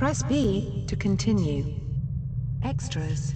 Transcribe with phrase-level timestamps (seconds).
[0.00, 1.74] Press B to continue.
[2.62, 3.34] Extras.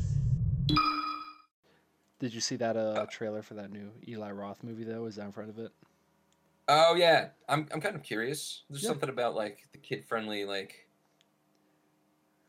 [2.18, 5.04] Did you see that uh, trailer for that new Eli Roth movie though?
[5.04, 5.72] Is that in front of it?
[6.66, 8.62] Oh yeah, I'm I'm kind of curious.
[8.70, 8.88] There's Yeah.
[8.88, 10.88] something about like the kid friendly like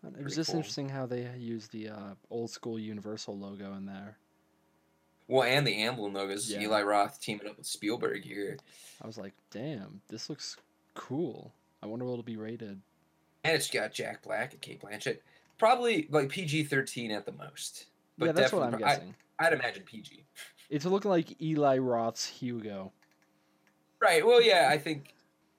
[0.01, 0.59] It was Pretty just cool.
[0.59, 4.17] interesting how they used the uh, old school Universal logo in there.
[5.27, 6.49] well and the emblem logos.
[6.49, 6.61] Yeah.
[6.61, 8.59] Eli Roth teaming up with Spielberg here,
[9.03, 10.55] I was like, damn, this looks
[10.93, 11.53] cool.
[11.83, 12.79] I wonder what it'll be rated.
[13.45, 15.19] And it's got Jack Black and Cate Blanchett.
[15.59, 17.85] Probably like PG-13 at the most.
[18.17, 19.15] yeah, that's what I'm definitely- I- guessing.
[19.39, 20.23] I'd imagine PG.
[20.67, 22.91] It's looking like Eli Roth's Hugo.
[24.01, 24.25] Right.
[24.25, 25.13] Well, yeah, I think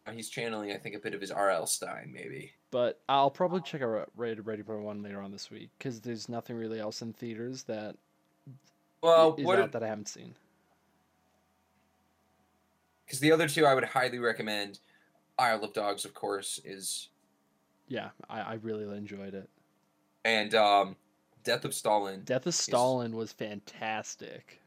[0.05, 0.73] uh, he's channeling.
[0.73, 1.65] I think a bit of his R.L.
[1.69, 2.51] Stine, maybe.
[2.73, 6.29] But I'll probably check out Rated Ready Player One later on this week because there's
[6.29, 7.95] nothing really else in theaters that
[9.01, 9.61] Well, is what?
[9.61, 10.35] out that I haven't seen.
[13.07, 14.81] Because the other two, I would highly recommend.
[15.39, 17.11] Isle of Dogs, of course, is
[17.89, 19.49] Yeah, I, I really enjoyed it.
[20.25, 20.97] and um,
[21.45, 24.61] Death of Stalin Death of Stalin was fantastic.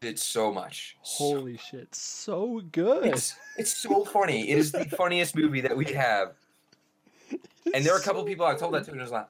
[0.00, 0.96] did so much.
[1.02, 3.06] So- Holy shit, so good.
[3.06, 4.50] it's it's so funny.
[4.50, 6.34] It is the funniest movie that we have.
[7.74, 9.28] And there are a couple people I told that to, and it was like,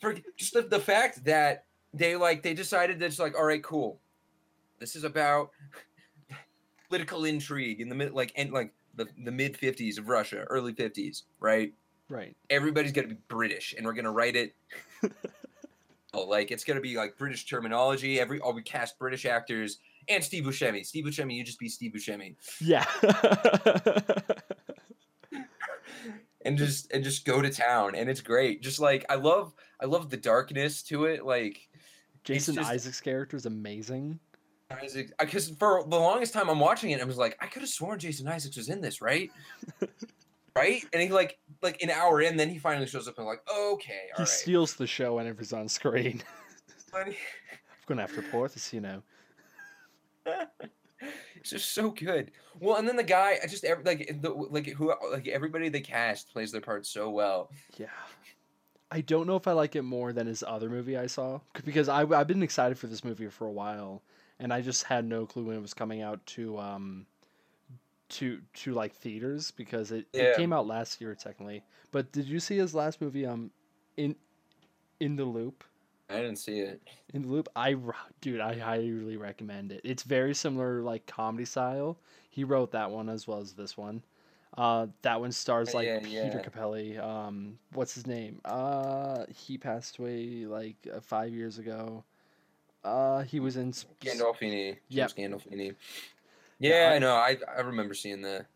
[0.00, 3.62] for just the, the fact that they like they decided that it's like, all right,
[3.62, 3.98] cool.
[4.78, 5.50] This is about
[6.88, 10.74] political intrigue in the middle, like and like the the mid fifties of Russia, early
[10.74, 11.72] fifties, right?
[12.10, 12.36] Right.
[12.50, 14.54] Everybody's gonna be British, and we're gonna write it.
[16.12, 18.20] oh, like it's gonna be like British terminology.
[18.20, 20.84] Every oh, we cast British actors and Steve Buscemi.
[20.84, 22.34] Steve Buscemi, you just be Steve Buscemi.
[22.60, 22.84] Yeah.
[26.42, 29.86] and just and just go to town and it's great just like i love i
[29.86, 31.68] love the darkness to it like
[32.28, 34.20] Jason just- Isaac's character is amazing.
[34.70, 37.68] Isaac because for the longest time i'm watching it i was like i could have
[37.70, 39.30] sworn jason isaacs was in this right
[40.56, 43.28] right and he like like an hour in then he finally shows up and I'm
[43.28, 46.22] like okay all he right steals the show whenever he's on screen.
[46.94, 47.14] I'm
[47.86, 49.02] gonna have to report this, you know.
[51.36, 52.30] it's just so good
[52.60, 55.80] well and then the guy i just ev- like the like who like everybody they
[55.80, 57.86] cast plays their part so well Yeah.
[58.90, 61.88] I don't know if I like it more than his other movie I saw because
[61.90, 64.02] I, I've been excited for this movie for a while,
[64.40, 67.06] and I just had no clue when it was coming out to um
[68.10, 70.22] to to like theaters because it, Yeah.
[70.22, 71.62] it came out last year technically.
[71.90, 73.50] But did you see his last movie um
[73.96, 74.16] in
[75.00, 75.64] in the loop?
[76.10, 76.80] i didn't see it
[77.12, 77.76] In the loop, I
[78.20, 79.80] dude, I highly recommend it.
[79.84, 81.98] It's very similar like comedy style.
[82.30, 84.02] He wrote that one as well as this one.
[84.56, 86.42] Uh, that one stars like yeah, Peter yeah.
[86.42, 86.98] Capaldi.
[86.98, 88.40] Um, what's his name?
[88.44, 92.04] Uh, he passed away like uh, five years ago.
[92.88, 93.72] Uh, he was in.
[94.00, 94.76] Gandolfini.
[94.90, 95.74] James Gandolfini.
[96.58, 97.14] Yeah, Yeah, I- know.
[97.14, 98.46] I I remember seeing that.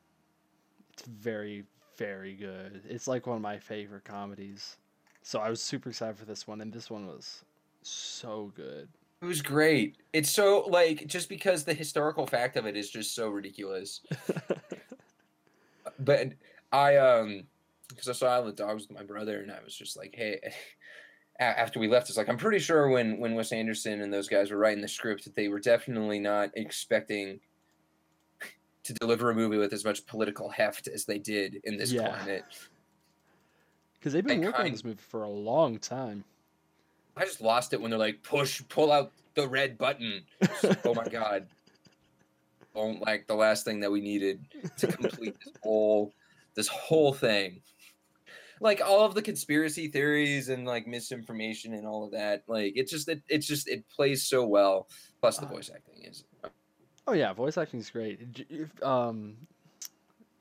[0.94, 1.64] It's very
[1.96, 2.82] very good.
[2.88, 4.76] It's like one of my favorite comedies.
[5.22, 7.44] So I was super excited for this one, and this one was
[7.82, 8.88] so good.
[9.20, 9.96] It was great.
[10.12, 14.00] It's so like just because the historical fact of it is just so ridiculous.
[15.98, 16.32] But
[16.72, 17.44] I um
[17.88, 20.40] because I saw the dogs with my brother and I was just like, hey.
[21.42, 24.50] After we left, it's like I'm pretty sure when when Wes Anderson and those guys
[24.50, 27.40] were writing the script that they were definitely not expecting
[28.84, 32.08] to deliver a movie with as much political heft as they did in this Yeah.
[32.16, 32.44] climate.
[33.94, 36.24] Because they've been I working on this movie for a long time.
[37.16, 40.24] I just lost it when they're like, push, pull out the red button.
[40.62, 41.46] Like, oh my god.
[42.74, 44.40] Oh, like the last thing that we needed
[44.78, 46.12] to complete this whole
[46.54, 47.60] this whole thing.
[48.62, 52.44] Like all of the conspiracy theories and like misinformation and all of that.
[52.46, 54.88] Like it just it, it's just it plays so well.
[55.20, 56.24] Plus the Uh, voice acting is
[57.06, 58.20] Oh yeah, voice acting is great.
[58.82, 59.36] Um,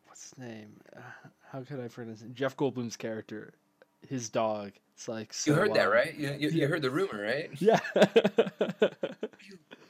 [0.05, 0.79] what's his name?
[1.51, 2.33] How could I forget his name?
[2.35, 3.53] Jeff Goldblum's character,
[4.07, 4.71] his dog.
[4.93, 6.13] It's like You so, heard that, um, right?
[6.15, 7.49] You, you, you heard the rumor, right?
[7.59, 7.79] Yeah.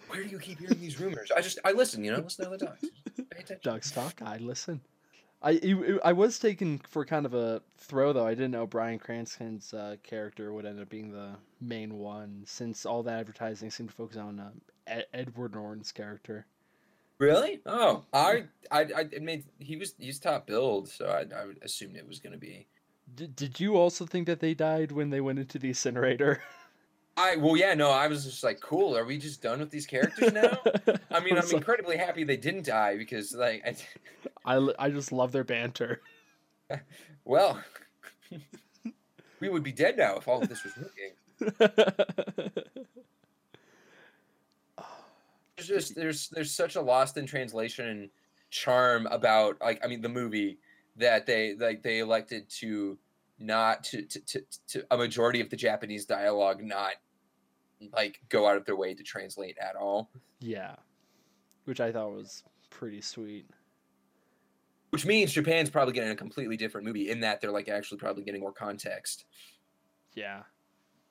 [0.08, 1.32] Where do you keep hearing these rumors?
[1.32, 2.86] I just I listen, you know, listen to other dogs.
[3.64, 4.22] Doug Stock.
[4.26, 4.82] I listen.
[5.44, 8.26] I it- I was taken for kind of a throw though.
[8.28, 12.86] I didn't know Bryan Cranston's uh, character would end up being the main one, since
[12.86, 14.52] all the advertising seemed to focus on uh,
[14.88, 16.46] Ed- Edward Norton's character.
[17.18, 17.62] Really?
[17.68, 21.60] Oh, I, I, I it made he was he's top billed, so I, I would
[21.64, 22.68] assume it was gonna be.
[23.16, 26.42] Did, did you also think that they died when they went into the incinerator?
[27.18, 28.96] I well, yeah, no, I was just like, cool.
[28.98, 30.58] Are we just done with these characters now?
[31.12, 33.76] I mean, I'm like- incredibly happy they didn't die because, like, I,
[34.46, 36.02] I, I just love their banter.
[37.26, 37.62] well,
[39.40, 41.12] we would be dead now if all of this was working.
[45.58, 48.10] There's just there's there's such a lost in translation
[48.50, 50.58] charm about like I mean the movie
[50.98, 52.98] that they like they elected to
[53.38, 56.94] not to, to to to a majority of the Japanese dialogue not
[57.94, 60.10] like go out of their way to translate at all.
[60.40, 60.76] Yeah,
[61.66, 63.46] which I thought was pretty sweet.
[64.92, 68.24] Which means Japan's probably getting a completely different movie in that they're like actually probably
[68.24, 69.26] getting more context.
[70.14, 70.44] Yeah,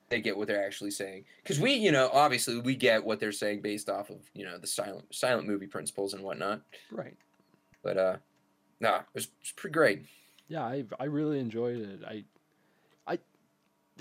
[0.09, 1.25] They get what they're actually saying.
[1.41, 4.57] Because we, you know, obviously we get what they're saying based off of, you know,
[4.59, 6.61] the silent silent movie principles and whatnot.
[6.91, 7.17] right.
[7.83, 8.17] But uh
[8.79, 10.05] nah, it was, it was pretty great.
[10.47, 12.01] Yeah, I I really enjoyed it.
[12.07, 12.23] I
[13.07, 13.17] I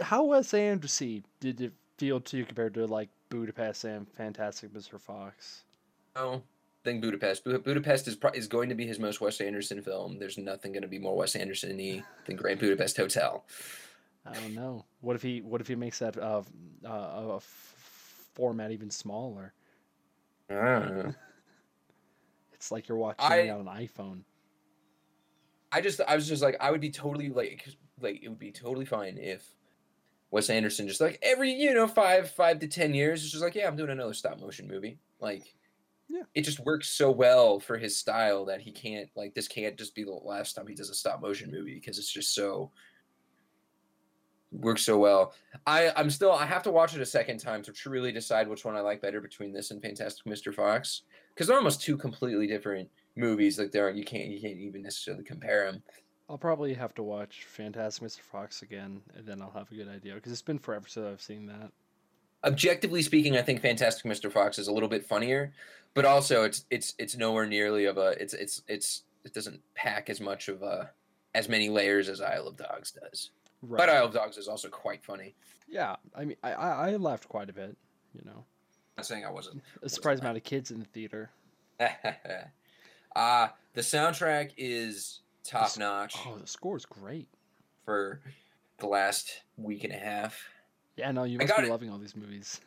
[0.03, 5.00] how Wes Anderson did it feel to you compared to like Budapest and Fantastic Mr.
[5.00, 5.65] Fox?
[6.17, 6.43] Oh,
[6.85, 7.44] thing Budapest.
[7.44, 10.19] Budapest is pro- is going to be his most Wes Anderson film.
[10.19, 13.44] There's nothing going to be more Wes Anderson-y than Grand Budapest Hotel.
[14.27, 14.85] I don't know.
[15.00, 16.43] What if he what if he makes that uh,
[16.85, 17.75] uh, a f-
[18.35, 19.53] format even smaller?
[20.50, 21.15] I don't know.
[22.53, 24.21] It's like you're watching I- it on an iPhone.
[25.73, 27.67] I just I was just like I would be totally like
[28.03, 29.49] like it would be totally fine if
[30.31, 33.55] Wes Anderson just like every you know five five to ten years is just like
[33.55, 35.55] yeah I'm doing another stop motion movie like
[36.12, 36.23] Yeah.
[36.35, 39.95] it just works so well for his style that he can't like this can't just
[39.95, 42.73] be the last time he does a stop motion movie because it's just so
[44.53, 45.35] works so well.
[45.67, 48.65] I I'm still I have to watch it a second time to truly decide which
[48.65, 50.53] one I like better between this and Fantastic Mr.
[50.53, 51.03] Fox
[51.33, 53.59] because they're almost two completely different movies.
[53.59, 55.83] Like they're you can't you can't even necessarily compare them.
[56.29, 58.21] I'll probably have to watch Fantastic Mr.
[58.21, 61.21] Fox again, and then I'll have a good idea because it's been forever since I've
[61.21, 61.73] seen that.
[62.45, 64.33] Objectively speaking, I think Fantastic Mr.
[64.33, 65.53] Fox is a little bit funnier,
[65.95, 70.09] but also it's it's it's nowhere nearly of a it's it's it's it doesn't pack
[70.09, 70.91] as much of a
[71.35, 73.31] as many layers as Isle of Dogs does.
[73.63, 73.79] Right.
[73.79, 75.35] But Isle of Dogs is also quite funny.
[75.69, 77.77] yeah, I mean, I, I I laughed quite a bit.
[78.15, 78.45] You know,
[78.97, 79.63] not saying I wasn't.
[79.83, 81.31] a surprised amount of kids in the theater.
[83.17, 87.29] uh the soundtrack is top notch Oh, the score is great.
[87.85, 88.21] for
[88.79, 90.43] the last week and a half.
[91.00, 91.70] Yeah, no, you I must be it.
[91.70, 92.61] loving all these movies.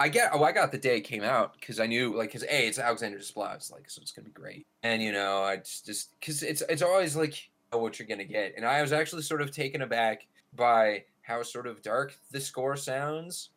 [0.00, 2.44] I get oh I got the day it came out because I knew like because
[2.44, 5.86] a it's Alexander Desplat like so it's gonna be great and you know I just
[5.86, 9.22] just because it's it's always like know what you're gonna get and I was actually
[9.22, 13.50] sort of taken aback by how sort of dark the score sounds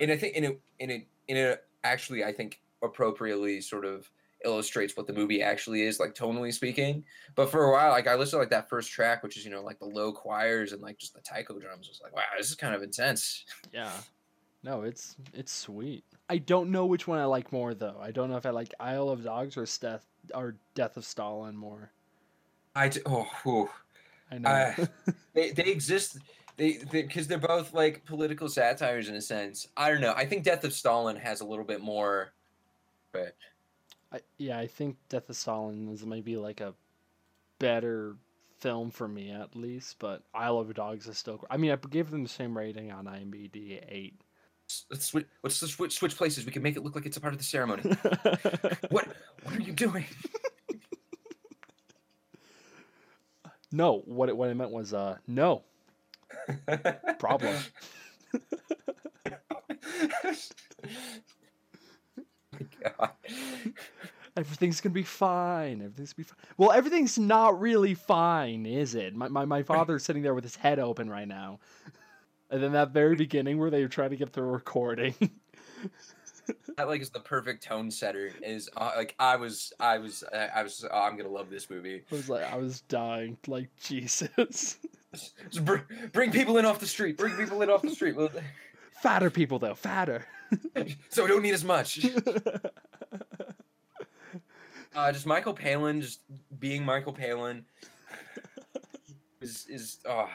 [0.00, 4.10] and I think in it in it in it actually I think appropriately sort of
[4.44, 7.04] illustrates what the movie actually is like tonally speaking
[7.34, 9.50] but for a while like I listened to like that first track which is you
[9.50, 12.22] know like the low choirs and like just the taiko drums I was like wow
[12.36, 13.90] this is kind of intense Yeah.
[14.64, 16.04] No, it's it's sweet.
[16.28, 17.98] I don't know which one I like more though.
[18.00, 20.06] I don't know if I like Isle of Dogs or Death
[20.36, 21.90] or Death of Stalin more.
[22.76, 23.68] I d- oh whew.
[24.30, 24.48] I know.
[24.48, 24.88] I-
[25.34, 26.18] they they exist
[26.56, 30.26] they because they, are both like political satires in a sense i don't know i
[30.26, 32.34] think death of stalin has a little bit more
[33.12, 33.34] but
[34.12, 36.74] I, yeah, I think Death of Stalin is maybe like a
[37.58, 38.16] better
[38.60, 41.44] film for me at least, but Isle of Dogs is still.
[41.50, 44.20] I mean, I gave them the same rating on IMDb eight.
[44.90, 47.34] let's switch let's switch, switch places we can make it look like it's a part
[47.34, 47.82] of the ceremony
[48.90, 49.06] what
[49.42, 50.06] what are you doing
[53.72, 55.64] no, what what I meant was uh no
[57.18, 57.56] problem.
[62.82, 63.10] God.
[64.36, 65.82] Everything's gonna be fine.
[65.82, 66.54] Everything's gonna be fine.
[66.56, 69.14] Well, everything's not really fine, is it?
[69.14, 71.60] My my, my father's sitting there with his head open right now.
[72.50, 75.14] And then that very beginning where they were trying to get the recording.
[76.76, 80.48] that like is the perfect tone setter is uh, like i was i was i,
[80.56, 83.38] I was oh, i'm gonna love this movie I was like I was dying.
[83.46, 84.78] Like Jesus.
[85.50, 85.64] Just
[86.12, 88.16] bring people in off the street bring people in off the street
[89.02, 90.26] fatter people though, fatter.
[91.08, 92.06] so we don't need as much
[94.94, 96.20] Uh, just Michael Palin, just
[96.60, 97.64] being Michael Palin,
[99.40, 100.28] is is oh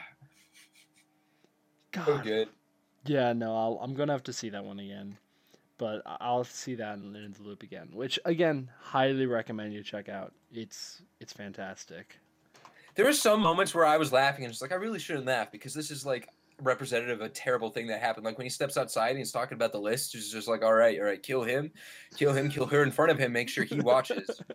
[1.94, 2.24] so God.
[2.24, 2.48] good.
[3.06, 5.16] Yeah, no, I'll, I'm gonna have to see that one again,
[5.78, 7.90] but I'll see that in, in the loop again.
[7.92, 10.32] Which again, highly recommend you check out.
[10.52, 12.18] It's it's fantastic.
[12.96, 15.52] There were some moments where I was laughing and just like I really shouldn't laugh
[15.52, 16.28] because this is like
[16.60, 18.24] representative of a terrible thing that happened.
[18.26, 20.72] Like when he steps outside and he's talking about the list, he's just like, all
[20.74, 21.70] right, all right, kill him,
[22.16, 24.40] kill him, kill her in front of him, make sure he watches.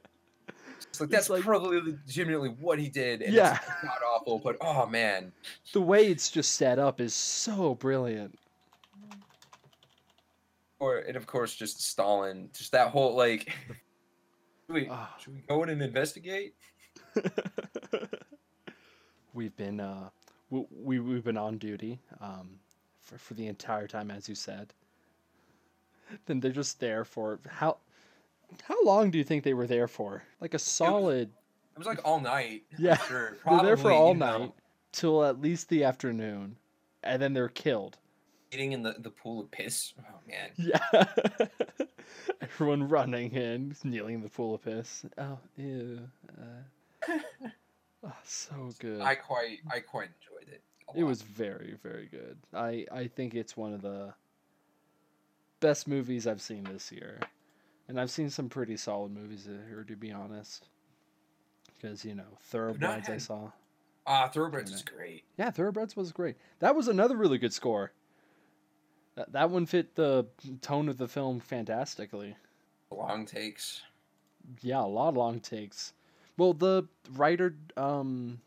[0.89, 3.53] It's like that's like- probably legitimately what he did, and Yeah.
[3.61, 4.37] it's god awful.
[4.37, 5.31] But oh man,
[5.71, 8.37] The way it's just set up is so brilliant.
[10.79, 13.51] or and of course just Stalin, just that whole like.
[14.67, 15.15] Should we, Ah.
[15.19, 16.53] should we go in and investigate?
[19.33, 20.09] we've been uh
[20.53, 22.59] we, we we've been on duty um
[23.01, 24.73] for, for the entire time as you said
[26.25, 27.77] then they're just there for how
[28.63, 31.29] how long do you think they were there for like a solid
[31.75, 32.63] It was like all night.
[32.77, 33.37] Yeah, sure.
[33.47, 34.51] they're there for all you know, night
[34.91, 36.57] till at least the afternoon,
[37.01, 37.97] and then they're killed.
[38.51, 39.93] Eating in the, the pool of piss.
[39.99, 40.51] Oh man.
[40.57, 41.47] Yeah.
[42.41, 45.03] Everyone running in, kneeling in the pool of piss.
[45.17, 45.99] Oh, ew.
[46.39, 47.13] Uh,
[48.03, 49.01] oh, so good.
[49.01, 50.61] I quite I quite enjoyed it.
[50.95, 52.37] It was very, very good.
[52.53, 54.13] I I think it's one of the
[55.59, 57.19] best movies I've seen this year,
[57.87, 60.67] and I've seen some pretty solid movies here, to be honest.
[61.75, 63.51] Because you know, Thoroughbreds I saw.
[64.05, 65.23] Ah, Thoroughbreds is great.
[65.37, 66.35] Yeah, Thoroughbreds was great.
[66.59, 67.91] That was another really good score.
[69.15, 70.27] That that one fit the
[70.61, 72.35] tone of the film fantastically.
[72.91, 73.81] Long takes.
[74.61, 75.93] Yeah, a lot of long takes.
[76.37, 78.39] Well, the writer, um,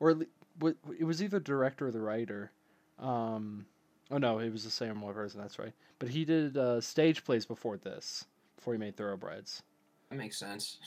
[0.00, 0.26] or at le-
[0.60, 2.50] wa- it was either director or the writer.
[2.98, 3.66] Um,
[4.10, 5.40] oh no, it was the same one person.
[5.40, 5.72] That's right.
[5.98, 8.24] But he did uh, stage plays before this,
[8.56, 9.62] before he made Thoroughbreds.
[10.10, 10.78] That makes sense.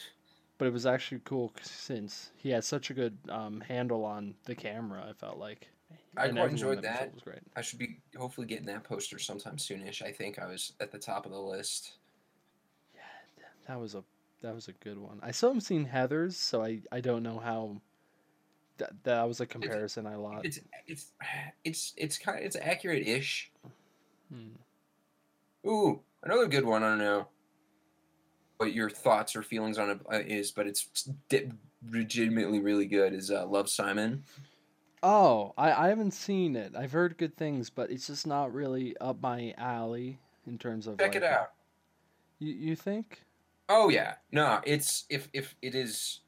[0.58, 4.56] But it was actually cool since he had such a good um, handle on the
[4.56, 5.06] camera.
[5.10, 5.68] I felt like.
[6.18, 7.14] I And quite enjoyed that.
[7.14, 7.40] Was great.
[7.56, 10.02] I should be hopefully getting that poster sometime soonish.
[10.02, 11.94] I think I was at the top of the list.
[12.94, 13.02] Yeah,
[13.68, 14.04] that was a
[14.42, 15.20] that was a good one.
[15.22, 17.82] I still haven't seen Heather's, so I I don't know how.
[18.78, 20.46] That that was a comparison I lost.
[20.46, 21.12] It's it's
[21.64, 23.52] it's it's kind of it's accurate ish.
[24.32, 25.70] Hmm.
[25.70, 26.84] Ooh, another good one.
[26.84, 27.28] I don't know
[28.58, 31.52] what your thoughts or feelings on it uh, is, but it's di-
[31.90, 33.14] legitimately really good.
[33.14, 34.24] Is uh, Love Simon?
[35.04, 36.74] Oh, I, I haven't seen it.
[36.76, 41.00] I've heard good things, but it's just not really up my alley in terms of.
[41.00, 41.52] Check like, it out.
[42.40, 43.24] You you think?
[43.74, 46.20] Oh yeah, no, it's if if it is.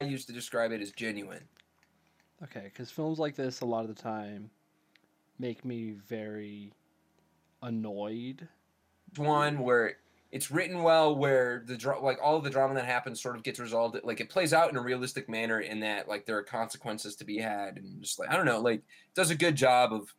[0.00, 1.42] I used to describe it as genuine.
[2.42, 4.48] Okay, because films like this a lot of the time
[5.40, 6.72] make me very
[7.62, 8.48] annoyed.
[9.16, 9.96] one where
[10.30, 13.42] it's written well where the dra- like all of the drama that happens sort of
[13.42, 16.42] gets resolved like it plays out in a realistic manner in that like there are
[16.42, 18.82] consequences to be had and just like i don't know like
[19.14, 20.14] does a good job of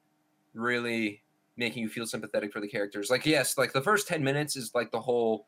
[0.53, 1.23] really
[1.57, 4.71] making you feel sympathetic for the characters like yes like the first 10 minutes is
[4.75, 5.47] like the whole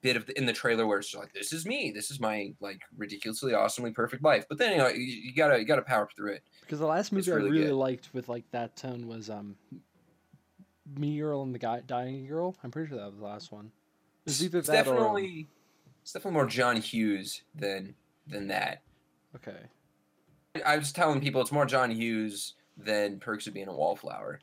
[0.00, 2.20] bit of the, in the trailer where it's just like this is me this is
[2.20, 5.82] my like ridiculously awesomely perfect life but then you know you, you gotta you gotta
[5.82, 7.74] power through it Because the last movie really I really good.
[7.74, 9.56] liked with like that tone was um,
[10.96, 12.54] Me Girl and the Guy Dying Girl.
[12.62, 13.66] I'm pretty sure that was the last one.
[14.26, 15.46] It was either it's that or definitely
[16.02, 17.94] it's definitely more john hughes than
[18.26, 18.82] than that
[19.36, 19.56] okay.
[20.66, 24.40] I was telling people it's more John Hughes than Perks of Being a Wallflower.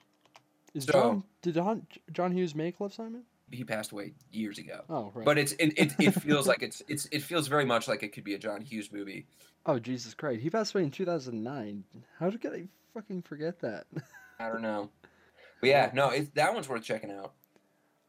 [0.74, 3.24] Is So- John did John, John Hughes make Love Simon?
[3.52, 5.24] He passed away years ago, Oh right.
[5.26, 8.12] but it's it, it, it feels like it's it's it feels very much like it
[8.14, 9.28] could be a John Hughes movie.
[9.66, 11.84] oh Jesus Christ, he passed away in 2009.
[12.20, 13.86] How did I fucking forget that?
[14.40, 14.90] I don't know,
[15.62, 17.34] but yeah, no, it, that one's worth checking out.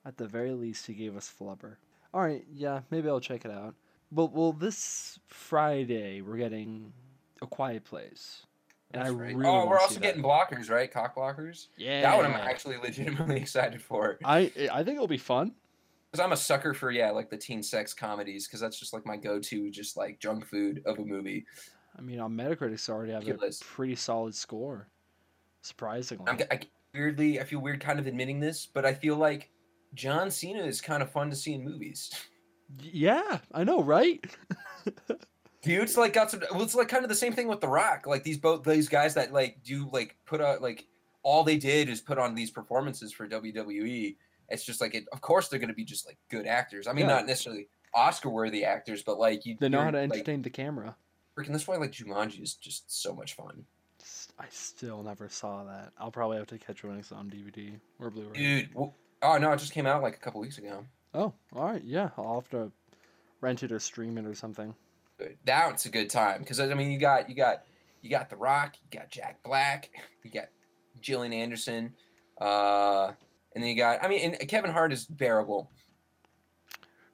[0.04, 1.76] At the very least, he gave us Flubber.
[2.14, 3.74] All right, yeah, maybe I'll check it out.
[4.10, 6.92] Well, well, this Friday we're getting
[7.42, 8.46] A Quiet Place,
[8.96, 9.34] and I right.
[9.34, 10.02] really oh, we're also that.
[10.02, 10.90] getting blockers, right?
[10.90, 11.68] Cock blockers.
[11.76, 15.52] Yeah, That one I'm actually legitimately excited for I I think it'll be fun.
[16.10, 19.06] because I'm a sucker for yeah, like the teen sex comedies because that's just like
[19.06, 21.44] my go-to, just like junk food of a movie.
[21.98, 24.88] I mean, on Metacritic, already have a pretty solid score.
[25.62, 26.60] Surprisingly, I'm, I,
[26.94, 29.50] weirdly, I feel weird kind of admitting this, but I feel like
[29.94, 32.10] John Cena is kind of fun to see in movies.
[32.82, 34.24] Yeah, I know, right?
[35.66, 36.42] Dude's like got some.
[36.52, 38.06] Well, it's like kind of the same thing with The Rock.
[38.06, 40.86] Like these both these guys that like do like put out like
[41.22, 44.16] all they did is put on these performances for WWE.
[44.48, 45.06] It's just like it.
[45.12, 46.86] Of course, they're going to be just like good actors.
[46.86, 47.16] I mean, Yeah.
[47.16, 49.56] not necessarily Oscar worthy actors, but like you.
[49.58, 50.96] They know how to like, entertain the camera.
[51.36, 53.66] Freaking, that's why like Jumanji is just so much fun,
[54.38, 55.92] I still never saw that.
[55.98, 58.32] I'll probably have to catch it when it's on DVD or Blu-ray.
[58.38, 58.72] dude.
[58.72, 58.92] w
[59.22, 60.86] oh no, it just came out like a couple weeks ago.
[61.12, 62.70] Oh, all right, yeah, I'll have to
[63.40, 64.74] rent it or stream it or something.
[65.18, 65.38] Good.
[65.46, 67.62] it's a good time because I mean, you got you got
[68.02, 69.90] you got The Rock, you got Jack Black,
[70.22, 70.48] you got
[71.00, 71.94] Jillian Anderson,
[72.40, 73.12] uh,
[73.54, 74.02] and then you got.
[74.02, 75.70] I mean, and Kevin Hart is bearable.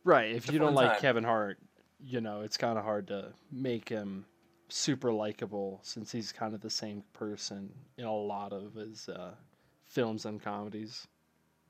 [0.04, 0.34] Right.
[0.34, 1.00] If you don't like time.
[1.00, 1.58] Kevin Hart,
[2.00, 4.26] you know, it's kind of hard to make him
[4.68, 9.32] super likable since he's kind of the same person in a lot of his uh,
[9.84, 11.06] films and comedies.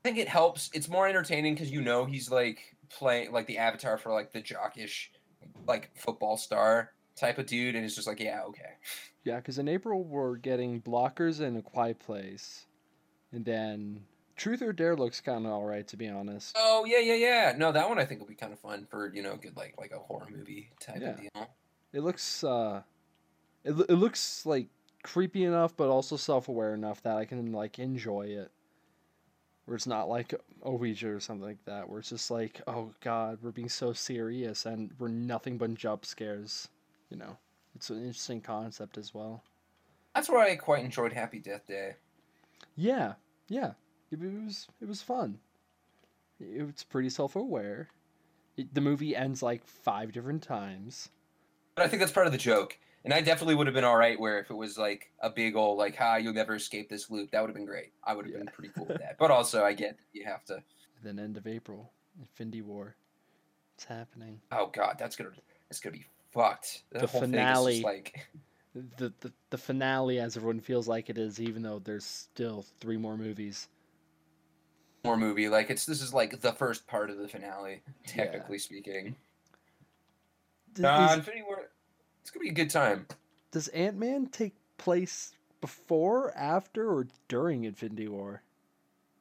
[0.03, 0.69] I think it helps.
[0.73, 4.41] It's more entertaining because you know he's like playing like the avatar for like the
[4.41, 5.09] jockish,
[5.67, 8.71] like football star type of dude, and it's just like, yeah, okay.
[9.23, 12.65] Yeah, because in April we're getting Blockers and A Quiet Place,
[13.31, 14.01] and then
[14.35, 16.55] Truth or Dare looks kind of all right to be honest.
[16.57, 17.53] Oh yeah, yeah, yeah.
[17.57, 19.75] No, that one I think will be kind of fun for you know, good like
[19.77, 21.09] like a horror movie type Yeah.
[21.09, 21.47] of deal.
[21.93, 22.81] It looks uh,
[23.63, 24.67] it it looks like
[25.03, 28.51] creepy enough, but also self aware enough that I can like enjoy it.
[29.65, 33.39] Where it's not like Ouija or something like that, where it's just like, oh god,
[33.41, 36.67] we're being so serious and we're nothing but jump scares,
[37.09, 37.37] you know.
[37.75, 39.41] It's an interesting concept as well.
[40.13, 41.95] That's why I quite enjoyed Happy Death Day.
[42.75, 43.13] Yeah,
[43.47, 43.71] yeah.
[44.11, 45.39] It, it was it was fun.
[46.39, 47.89] It, it's pretty self aware.
[48.73, 51.09] The movie ends like five different times.
[51.73, 52.77] But I think that's part of the joke.
[53.05, 55.55] And I definitely would have been all right where if it was like a big
[55.57, 57.91] old like, "Ha, you'll never escape this loop." That would have been great.
[58.03, 59.17] I would have been pretty cool with that.
[59.19, 60.63] But also, I get you have to.
[61.03, 62.95] then end of April, Infinity War.
[63.75, 64.39] It's happening.
[64.51, 65.31] Oh God, that's gonna
[65.69, 66.83] that's gonna be fucked.
[66.91, 67.71] The, The whole thing is finale.
[67.73, 68.27] just like
[68.97, 72.97] The, the the finale, as everyone feels like it is, even though there's still three
[72.97, 73.67] more movies.
[75.03, 75.47] more movie.
[75.49, 78.13] Like it's this is like the first part of the finale, Yeah.
[78.23, 79.15] technically speaking.
[80.73, 81.62] D- Uh, Infinity War.
[82.23, 83.05] It's gonna be a good time.
[83.51, 88.43] does Ant Man take place before, after, or during Infinity War?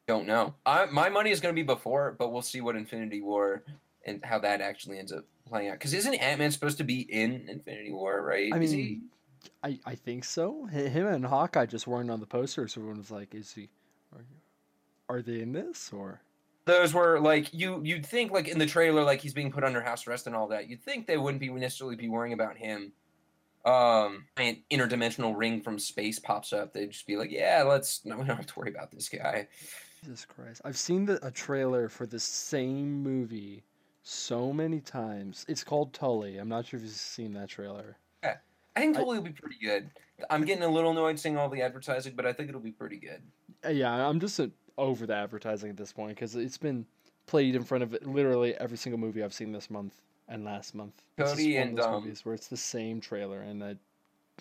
[0.06, 0.54] Don't know.
[0.64, 3.64] I, my money is gonna be before, but we'll see what Infinity War
[4.06, 5.74] and how that actually ends up playing out.
[5.74, 8.22] Because isn't Ant Man supposed to be in Infinity War?
[8.22, 8.52] Right?
[8.52, 9.00] I Is mean, he?
[9.64, 10.66] I, I think so.
[10.66, 13.68] Him and Hawkeye just weren't on the poster, so everyone was like, "Is he?
[14.14, 16.20] Are, are they in this or?"
[16.64, 19.80] Those were like you you'd think like in the trailer like he's being put under
[19.80, 22.92] house arrest and all that you'd think they wouldn't be necessarily be worrying about him
[23.64, 28.16] um an interdimensional ring from space pops up they'd just be like yeah let's no
[28.16, 29.46] we don't have to worry about this guy
[30.04, 30.60] Jesus Christ!
[30.64, 33.62] I've seen the, a trailer for the same movie
[34.02, 35.46] so many times.
[35.48, 36.38] It's called Tully.
[36.38, 37.96] I'm not sure if you've seen that trailer.
[38.24, 38.34] yeah
[38.74, 39.88] i think I- will be pretty good
[40.28, 42.96] i'm getting a little annoyed seeing all the advertising but i think it'll be pretty
[42.96, 43.22] good
[43.64, 44.48] Uh, Yeah, I'm just uh,
[44.78, 46.86] over the advertising at this point because it's been
[47.26, 51.02] played in front of literally every single movie I've seen this month and last month.
[51.18, 53.76] Cody and, um, movies where it's the same trailer and I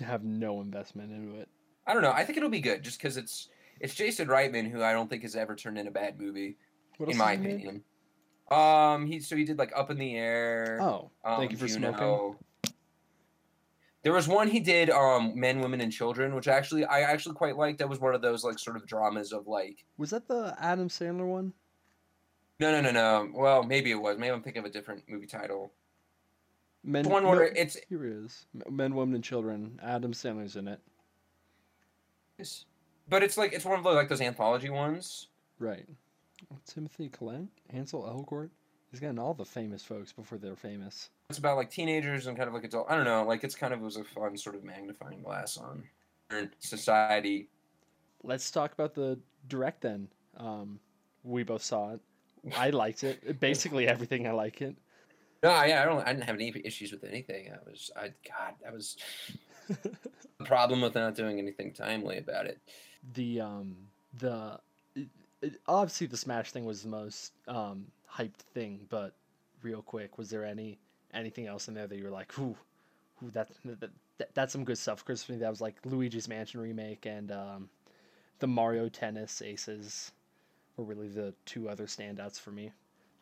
[0.04, 1.50] have no investment into it.
[1.86, 4.82] i don't know i think it'll be good just because it's it's jason reitman who
[4.82, 6.58] i don't think has ever turned in a bad movie
[6.98, 7.46] What in my he made?
[7.56, 7.84] opinion
[8.50, 11.68] um he so he did like up in the air Oh, thank um, you for
[11.68, 11.92] Juno.
[11.92, 12.38] smoking.
[14.04, 17.56] There was one he did, um, Men, Women, and Children, which actually I actually quite
[17.56, 17.78] liked.
[17.80, 20.90] That was one of those like sort of dramas of like, Was that the Adam
[20.90, 21.54] Sandler one?
[22.60, 23.30] no, no, no, no.
[23.34, 24.18] Well, maybe it was.
[24.18, 25.72] Maybe I'm thinking of a different movie title.
[26.84, 28.46] Men, The one no, where it's here it is.
[28.70, 29.80] Men, Women, and Children.
[29.84, 30.80] Adam Sandler's in it.
[32.40, 32.66] it's-
[33.08, 35.28] but it's like it's one of those like those anthology ones.
[35.60, 35.86] Right.
[36.66, 38.50] Timothy Collette, Ansel Elgort.
[38.92, 41.10] He's gotten all the famous folks before they're famous.
[41.30, 42.88] It's about like teenagers and kind of like adult.
[42.90, 43.24] I don't know.
[43.24, 45.84] Like it's kind of was a fun sort of magnifying glass on
[46.60, 47.48] society.
[48.24, 50.10] Let's talk about the direct then.
[50.38, 50.80] Um,
[51.24, 52.02] we both saw it.
[52.58, 53.40] I liked it.
[53.40, 54.76] Basically everything I like it.
[55.42, 56.02] No, yeah, I don't.
[56.06, 57.50] I didn't have any issues with anything.
[57.52, 58.98] I was, I God, that was
[59.70, 62.60] the problem with not doing anything timely about it.
[63.14, 63.76] the um
[64.18, 64.60] the
[65.42, 69.14] it, obviously the Smash thing was the most um hyped thing, but
[69.62, 70.80] real quick, was there any
[71.14, 72.56] anything else in there that you were like, ooh,
[73.24, 75.06] ooh that, that, that that's some good stuff?
[75.06, 77.70] Because for me, that was like Luigi's Mansion remake and um
[78.40, 80.12] the Mario Tennis Aces
[80.78, 82.72] were really the two other standouts for me.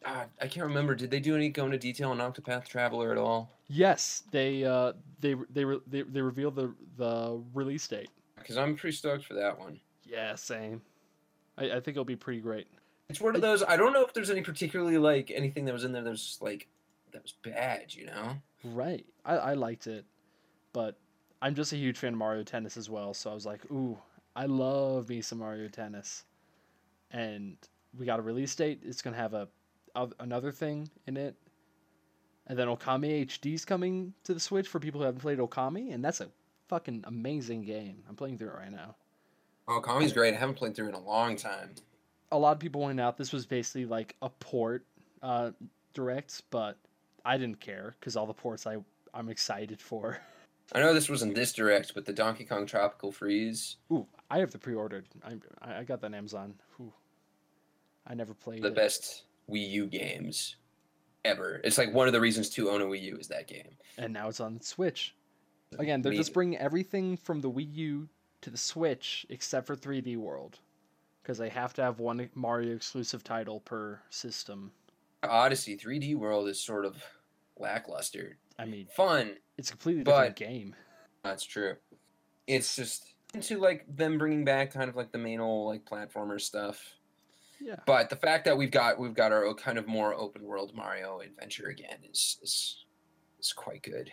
[0.03, 0.95] God, I can't remember.
[0.95, 3.51] Did they do any go into detail on Octopath Traveler at all?
[3.67, 8.10] Yes, they uh they they re- they, they revealed the the release date.
[8.38, 9.79] Because I'm pretty stoked for that one.
[10.05, 10.82] Yeah, same.
[11.60, 12.67] I, I think it'll be pretty great.
[13.10, 13.63] It's one of those.
[13.63, 16.24] I don't know if there's any particularly like anything that was in there that was
[16.24, 16.67] just, like
[17.12, 17.93] that was bad.
[17.93, 18.38] You know?
[18.63, 19.06] Right.
[19.26, 20.06] I, I liked it,
[20.74, 20.98] but
[21.41, 23.13] I'm just a huge fan of Mario Tennis as well.
[23.13, 23.98] So I was like, ooh,
[24.36, 26.24] I love me some Mario Tennis.
[27.12, 27.58] And
[27.98, 28.82] we got a release date.
[28.84, 29.48] It's gonna have a,
[29.95, 31.36] oth- another thing in it,
[32.48, 36.04] and then Okami HD's coming to the Switch for people who haven't played Okami, and
[36.04, 36.30] that's a
[36.67, 38.04] fucking amazing game.
[38.08, 38.95] I'm playing through it right now.
[39.71, 40.34] Oh, Kami's great.
[40.34, 41.75] I haven't played through in a long time.
[42.32, 44.86] a lot of people pointed out this was basically like a port
[45.21, 45.51] uh,
[45.93, 46.77] direct, but
[47.23, 48.77] I didn't care because all the ports I
[49.13, 50.19] I'm excited for.
[50.73, 54.51] I know this wasn't this direct, but the Donkey Kong Tropical Freeze, Ooh, I have
[54.51, 55.08] the pre-ordered.
[55.23, 56.53] I I I got that on Amazon.
[56.79, 56.93] Ooh,
[58.08, 58.75] I never played the it.
[58.75, 60.55] best Wii U games
[61.25, 61.60] ever.
[61.63, 63.77] It's like one of the reasons to own a Wii U is that game.
[63.97, 65.15] and now it's on Switch.
[65.77, 68.10] Again, they're Me- just bringing everything from the Wii U
[68.41, 70.60] to the Switch except for 3D World,
[71.21, 74.71] because they have to have one Mario exclusive title per system.
[75.23, 77.04] Odyssey 3D World is sort of
[77.58, 78.38] lackluster.
[78.58, 80.75] I mean, Fun, it's a completely different game.
[81.23, 81.75] That's true.
[82.47, 86.39] It's just into like them bringing back kind of like the main old like platformer
[86.39, 86.95] stuff.
[87.62, 87.75] Yeah.
[87.86, 91.19] But the fact that we've got we've got our kind of more open world Mario
[91.19, 92.86] adventure again is is
[93.39, 94.12] is quite good.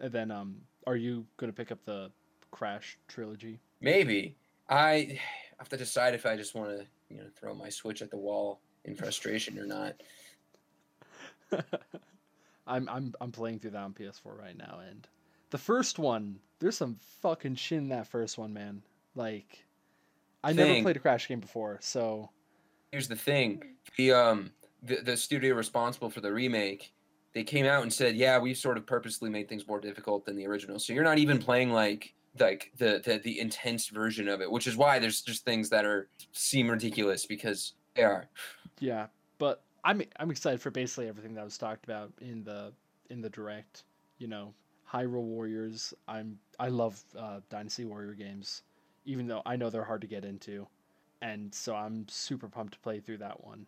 [0.00, 2.10] And then, um, are you gonna pick up the
[2.54, 3.60] Crash trilogy?
[3.80, 4.36] Maybe
[4.70, 5.20] I
[5.58, 8.16] have to decide if I just want to you know throw my Switch at the
[8.16, 9.94] wall in frustration or not.
[12.66, 15.06] I'm I'm I'm playing through that on PS4 right now, and
[15.50, 18.82] the first one, there's some fucking shit in that first one, man.
[19.14, 19.64] Like,
[20.42, 22.30] I never played a Crash game before, so
[22.90, 23.62] Here's the thing:
[23.98, 26.92] the um the, the studio responsible for the remake,
[27.32, 30.36] they came out and said, yeah, we sort of purposely made things more difficult than
[30.36, 30.78] the original.
[30.78, 34.66] So you're not even playing like like the the, the intense version of it, which
[34.66, 38.28] is why there's just things that are seem ridiculous because they are.
[38.80, 39.06] yeah.
[39.38, 42.72] But I'm I'm excited for basically everything that was talked about in the
[43.10, 43.84] in the direct.
[44.18, 44.54] You know,
[44.90, 45.94] Hyrule Warriors.
[46.08, 48.62] I'm I love uh, Dynasty Warrior games,
[49.04, 50.66] even though I know they're hard to get into,
[51.22, 53.66] and so I'm super pumped to play through that one.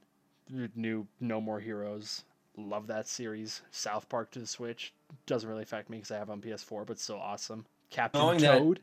[0.74, 2.24] New No More Heroes.
[2.56, 3.60] Love that series.
[3.70, 4.94] South Park to the Switch
[5.26, 7.66] doesn't really affect me because I have on PS4, but still awesome.
[7.90, 8.80] Captain Knowing that- Toad.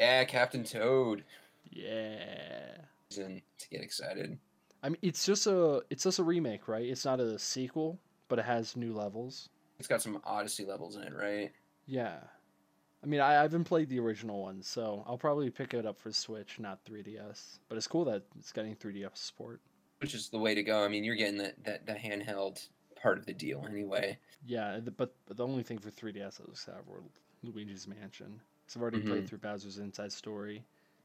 [0.00, 1.24] Yeah, Captain Toad.
[1.70, 2.76] Yeah.
[3.10, 4.38] Reason to get excited.
[4.82, 6.84] I mean, it's just a it's just a remake, right?
[6.84, 9.48] It's not a sequel, but it has new levels.
[9.78, 11.52] It's got some Odyssey levels in it, right?
[11.86, 12.16] Yeah.
[13.02, 15.98] I mean, I, I haven't played the original one, so I'll probably pick it up
[15.98, 17.58] for Switch, not 3DS.
[17.68, 19.60] But it's cool that it's getting 3DS support.
[20.00, 20.84] Which is the way to go.
[20.84, 22.66] I mean, you're getting that that, that handheld
[23.00, 24.18] part of the deal anyway.
[24.46, 27.02] Yeah, but, but the only thing for 3DS I was have were
[27.44, 28.40] Luigi's Mansion.
[28.66, 29.06] So I've already Mhm.
[29.06, 30.64] played through Bowser's Inside Story.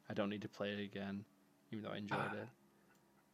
[0.10, 1.24] I don't need to play it again,
[1.72, 2.34] even though I enjoyed Ah.
[2.36, 2.48] it.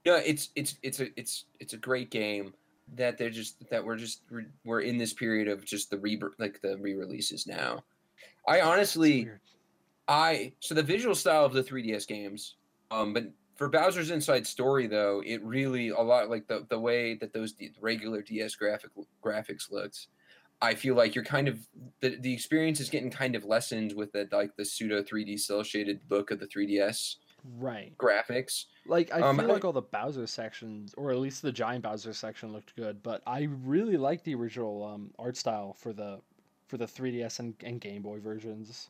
[0.04, 2.54] Yeah, it's it's it's a it's it's a great game
[2.96, 6.22] that they're just that we're just we're, we're in this period of just the re
[6.38, 7.84] like the re-releases now.
[8.48, 9.30] I honestly.
[10.08, 12.58] I so the visual style of the 3DS games,
[12.92, 17.16] um, but for Bowser's Inside Story though, it really a lot like the the way
[17.16, 18.92] that those regular DS graphic
[19.24, 20.08] graphics looks.
[20.62, 21.60] I feel like you're kind of
[22.02, 25.64] the the experience is getting kind of lessened with the like the pseudo 3D cel
[25.64, 27.18] shaded look of the 3DS
[27.58, 27.96] Right.
[27.98, 28.66] graphics.
[28.88, 31.84] Like I Um, feel I- like all the Bowser sections, or at least the giant
[31.84, 33.04] Bowser section, looked good.
[33.04, 36.22] But I really like the original um, art style for the
[36.68, 38.90] for the 3DS and, and Game Boy versions.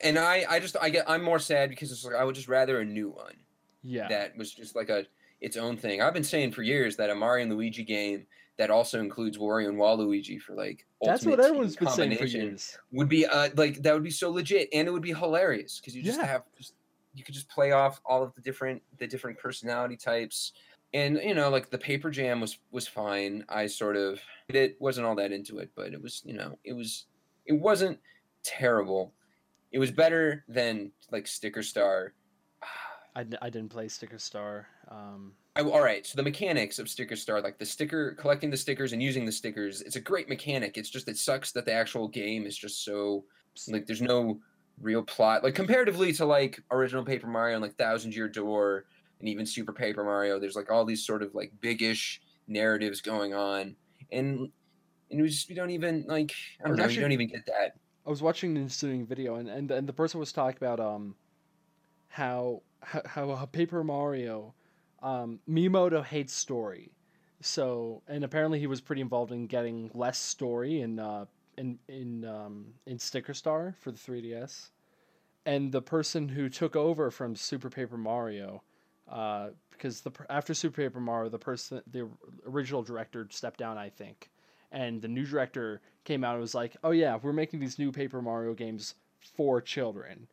[0.00, 2.48] And I I just I get I'm more sad because it's like I would just
[2.48, 3.34] rather a new one.
[3.82, 5.06] Yeah, that was just like a
[5.40, 6.00] its own thing.
[6.02, 9.68] I've been saying for years that a Mario and Luigi game that also includes Wario
[9.68, 12.78] and Waluigi for like that's what everyone's been saying for years.
[12.92, 15.94] would be uh like that would be so legit and it would be hilarious because
[15.96, 16.26] you just Yeah.
[16.26, 16.74] have just
[17.14, 20.52] you could just play off all of the different the different personality types
[20.94, 25.04] and you know like the paper jam was was fine i sort of it wasn't
[25.06, 27.06] all that into it but it was you know it was
[27.46, 27.98] it wasn't
[28.44, 29.12] terrible
[29.72, 32.14] it was better than like sticker star
[33.16, 34.66] I, d- I didn't play Sticker Star.
[34.88, 38.56] Um, I, all right, so the mechanics of Sticker Star, like the sticker, collecting the
[38.56, 40.76] stickers and using the stickers, it's a great mechanic.
[40.76, 43.24] It's just it sucks that the actual game is just so
[43.68, 44.40] like there's no
[44.80, 45.44] real plot.
[45.44, 48.86] Like comparatively to like original Paper Mario and like Thousand Year Door
[49.20, 53.32] and even Super Paper Mario, there's like all these sort of like biggish narratives going
[53.32, 53.76] on,
[54.10, 54.50] and
[55.10, 56.32] and we just we don't even like
[56.64, 57.76] I don't know, actually- you don't even get that.
[58.06, 61.14] I was watching an ensuing video, and, and and the person was talking about um
[62.08, 64.52] how how, how, how Paper Mario,
[65.04, 66.90] um, Miyamoto hates story,
[67.42, 71.26] so and apparently he was pretty involved in getting less story in uh
[71.58, 74.70] in in um in Sticker Star for the 3DS,
[75.44, 78.62] and the person who took over from Super Paper Mario,
[79.06, 82.08] uh because the after Super Paper Mario the person the
[82.46, 84.30] original director stepped down I think,
[84.72, 87.92] and the new director came out and was like, "Oh yeah, we're making these new
[87.92, 88.94] Paper Mario games
[89.36, 90.28] for children.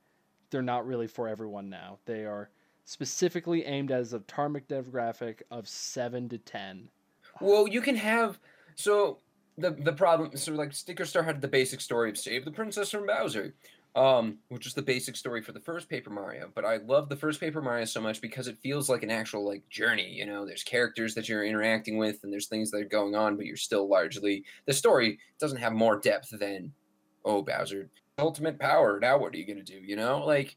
[0.50, 2.00] They're not really for everyone now.
[2.06, 2.50] They are
[2.86, 6.90] specifically aimed as a target demographic of 7 to 10."
[7.40, 8.40] Well, you can have
[8.76, 9.20] so
[9.58, 12.92] the the problem so like Sticker Star had the basic story of save the princess
[12.92, 13.54] from Bowser,
[13.96, 16.52] um, which is the basic story for the first Paper Mario.
[16.54, 19.46] But I love the first Paper Mario so much because it feels like an actual
[19.46, 20.10] like journey.
[20.10, 23.38] You know, there's characters that you're interacting with, and there's things that are going on,
[23.38, 26.74] but you're still largely the story doesn't have more depth than
[27.26, 29.00] oh Bowser ultimate power.
[29.00, 29.80] Now what are you gonna do?
[29.80, 30.56] You know, like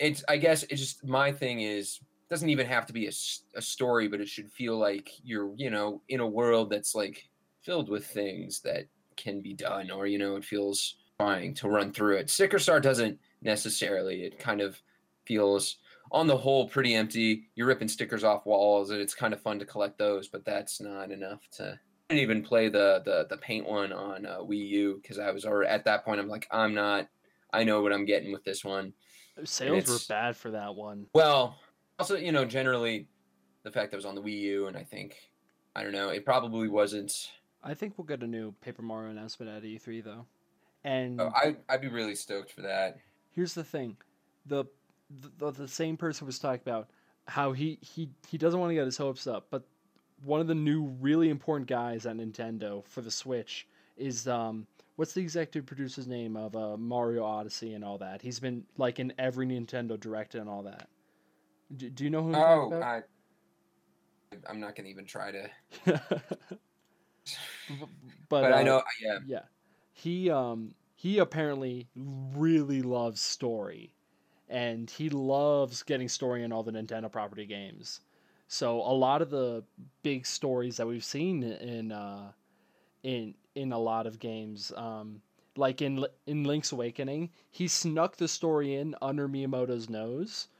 [0.00, 3.12] it's I guess it's just my thing is doesn't even have to be a,
[3.56, 7.28] a story, but it should feel like you're, you know, in a world that's like
[7.62, 8.86] filled with things that
[9.16, 12.30] can be done, or you know, it feels trying to run through it.
[12.30, 14.22] Sticker Star doesn't necessarily.
[14.22, 14.80] It kind of
[15.26, 15.76] feels,
[16.12, 17.48] on the whole, pretty empty.
[17.56, 20.80] You're ripping stickers off walls, and it's kind of fun to collect those, but that's
[20.80, 21.78] not enough to.
[22.08, 25.30] I didn't even play the the the paint one on uh, Wii U because I
[25.32, 26.20] was already at that point.
[26.20, 27.08] I'm like, I'm not.
[27.52, 28.92] I know what I'm getting with this one.
[29.44, 31.06] Sales were bad for that one.
[31.14, 31.56] Well,
[31.98, 33.06] also, you know, generally,
[33.62, 35.16] the fact that it was on the Wii U, and I think,
[35.74, 37.30] I don't know, it probably wasn't.
[37.62, 40.26] I think we'll get a new Paper Mario announcement at E3 though.
[40.82, 42.96] And Oh, I I'd be really stoked for that.
[43.34, 43.96] here's the thing
[44.46, 44.64] the,
[45.38, 46.88] the the same person was talking about
[47.26, 49.62] how he he he doesn't want to get his hopes up but
[50.24, 53.66] one of the new really important guys at nintendo for the switch
[53.98, 54.66] is um
[55.00, 58.20] what's the executive producer's name of uh, Mario Odyssey and all that?
[58.20, 60.90] He's been like in every Nintendo Direct and all that.
[61.74, 63.00] Do, do you know who I'm Oh, I,
[64.46, 65.48] I'm not gonna even try to.
[65.86, 66.02] but
[68.28, 69.18] But, I uh, know, yeah.
[69.26, 69.40] Yeah.
[69.94, 73.94] He um he apparently really loves story.
[74.50, 78.00] And he loves getting story in all the Nintendo property games.
[78.48, 79.64] So a lot of the
[80.02, 82.32] big stories that we've seen in uh
[83.02, 85.20] in in a lot of games um
[85.56, 90.48] like in in Link's Awakening, he snuck the story in under Miyamoto's nose.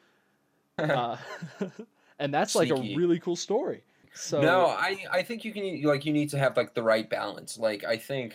[0.78, 1.18] Uh,
[2.18, 3.82] and that's like a really cool story.
[4.14, 7.10] So no, I I think you can like you need to have like the right
[7.10, 7.58] balance.
[7.58, 8.32] Like I think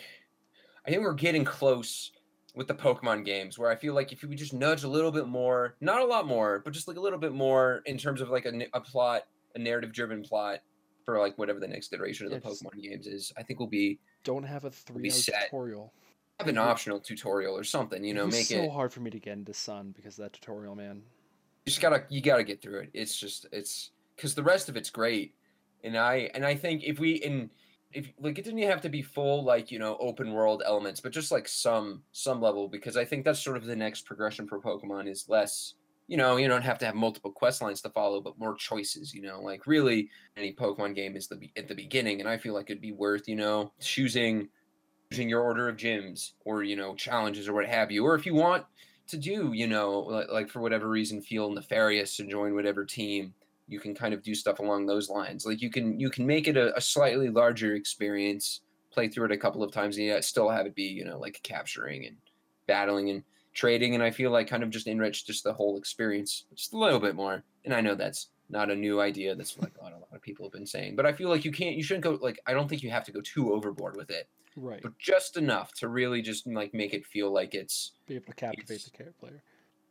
[0.86, 2.12] I think we're getting close
[2.54, 5.10] with the Pokemon games where I feel like if you would just nudge a little
[5.10, 8.20] bit more, not a lot more, but just like a little bit more in terms
[8.20, 9.22] of like a, a plot,
[9.56, 10.60] a narrative driven plot
[11.04, 13.98] for like whatever the next iteration of the Pokemon games is, I think we'll be
[14.24, 15.92] don't have a three hour tutorial.
[16.38, 19.10] have an optional tutorial or something, you know, it make so it hard for me
[19.10, 21.02] to get into Sun because of that tutorial, man.
[21.64, 22.90] you just gotta you gotta get through it.
[22.92, 25.34] It's just it's because the rest of it's great,
[25.84, 27.50] and I and I think if we and
[27.92, 31.12] if like it didn't have to be full like you know open world elements, but
[31.12, 34.60] just like some some level because I think that's sort of the next progression for
[34.60, 35.74] Pokemon is less.
[36.08, 39.12] You know, you don't have to have multiple quest lines to follow, but more choices.
[39.12, 42.36] You know, like really, any Pokemon game is the be- at the beginning, and I
[42.38, 44.48] feel like it'd be worth you know choosing
[45.10, 48.26] choosing your order of gyms or you know challenges or what have you, or if
[48.26, 48.64] you want
[49.08, 53.34] to do, you know, like, like for whatever reason feel nefarious and join whatever team,
[53.68, 55.46] you can kind of do stuff along those lines.
[55.46, 59.32] Like you can you can make it a, a slightly larger experience, play through it
[59.32, 62.16] a couple of times, and yet still have it be, you know, like capturing and
[62.66, 63.22] battling and
[63.56, 63.94] trading.
[63.94, 67.00] And I feel like kind of just enrich just the whole experience just a little
[67.00, 67.42] bit more.
[67.64, 69.34] And I know that's not a new idea.
[69.34, 70.94] That's like what a lot of people have been saying.
[70.94, 73.04] But I feel like you can't you shouldn't go like I don't think you have
[73.04, 74.28] to go too overboard with it.
[74.56, 74.80] Right.
[74.82, 78.34] But just enough to really just like make it feel like it's Be able to
[78.34, 79.42] captivate the character player.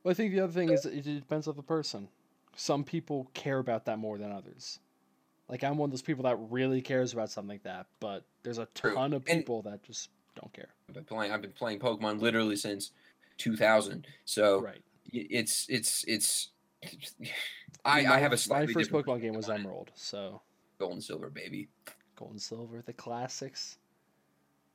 [0.03, 2.07] Well, I think the other thing is it depends on the person.
[2.55, 4.79] Some people care about that more than others.
[5.49, 8.57] Like I'm one of those people that really cares about something like that, but there's
[8.57, 8.95] a True.
[8.95, 10.69] ton of And- people that just don't care.
[10.89, 11.31] I've been playing.
[11.31, 12.91] I've been playing Pokemon literally since
[13.37, 14.07] 2000.
[14.25, 14.81] So Right.
[15.11, 16.49] it's it's it's.
[17.85, 19.49] I, My- I have a slightly my first Pokemon game was.
[19.49, 20.41] Emerald, so
[20.79, 21.67] Gold and Silver, baby.
[22.15, 23.77] Gold and Silver, the classics.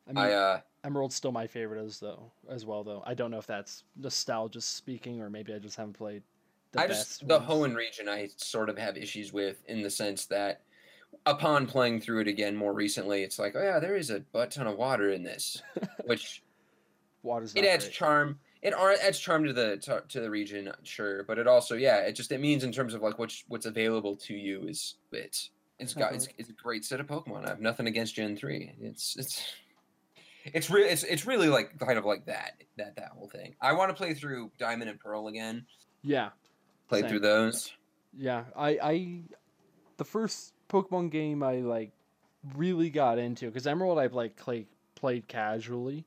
[0.09, 3.03] I mean, I uh Emerald's still my favorite as though as well though.
[3.07, 6.23] I don't know if that's nostalgia speaking or maybe I just haven't played
[6.73, 7.51] the I best just the ones.
[7.51, 10.63] Hoenn region I sort of have issues with in the sense that
[11.27, 14.51] upon playing through it again more recently, it's like oh yeah, there is a butt
[14.53, 15.63] ton of water in this,
[16.07, 16.43] which
[17.23, 17.95] Water's it adds great.
[17.95, 18.39] charm.
[18.63, 22.13] It adds charm to the to, to the region, sure, but it also yeah, it
[22.13, 25.95] just it means in terms of like what's what's available to you is it's it's
[25.95, 27.47] got it's, it's a great set of Pokemon.
[27.47, 28.73] I have nothing against Gen three.
[28.81, 29.43] It's it's
[30.45, 30.87] it's real.
[30.87, 33.55] It's it's really like kind of like that that that whole thing.
[33.63, 35.65] I want to play through Diamond and Pearl again.
[36.03, 36.31] Yeah.
[36.89, 37.11] Play Same.
[37.11, 37.73] through those.
[38.19, 39.21] Yeah, I, I,
[39.97, 41.93] the first Pokemon game I like
[42.57, 46.05] really got into because Emerald I've like play, played casually,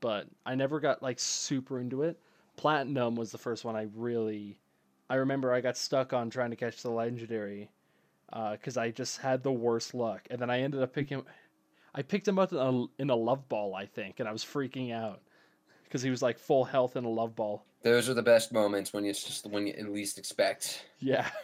[0.00, 2.18] but I never got like super into it.
[2.56, 4.58] Platinum was the first one I really,
[5.10, 7.70] I remember I got stuck on trying to catch the legendary,
[8.32, 11.22] uh, because I just had the worst luck, and then I ended up picking,
[11.94, 14.44] I picked him up in a, in a love ball I think, and I was
[14.44, 15.20] freaking out
[15.84, 17.64] because he was like full health in a love ball.
[17.82, 20.86] Those are the best moments when it's just when you at least expect.
[20.98, 21.28] Yeah.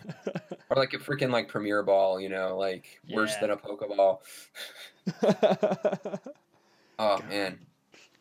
[0.71, 4.21] Or like a freaking like Premier Ball, you know, like worse than a Pokeball.
[6.99, 7.29] Oh God.
[7.29, 7.59] man.